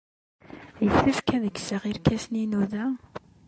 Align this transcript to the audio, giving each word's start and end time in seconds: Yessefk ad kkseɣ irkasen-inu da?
Yessefk 0.83 1.27
ad 1.35 1.45
kkseɣ 1.51 1.83
irkasen-inu 1.91 2.63
da? 2.71 2.85